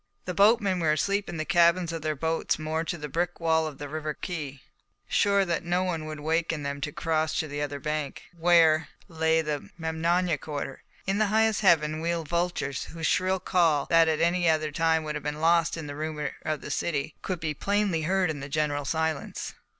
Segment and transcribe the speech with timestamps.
[0.25, 3.67] The boatmen were asleep in the cabins of their boats moored to the brick wall
[3.67, 4.63] of the river quay,
[5.07, 9.43] sure that no one would waken them to cross to the other bank, where lay
[9.43, 10.81] the Memnonia quarter.
[11.05, 15.13] In the highest heaven wheeled vultures, whose shrill call, that at any other time would
[15.13, 18.49] have been lost in the rumour of the city, could be plainly heard in the
[18.49, 19.53] general silence.